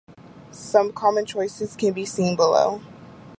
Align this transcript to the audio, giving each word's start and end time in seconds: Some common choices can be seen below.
Some 0.49 0.93
common 0.93 1.27
choices 1.27 1.75
can 1.75 1.93
be 1.93 2.05
seen 2.05 2.35
below. 2.35 2.81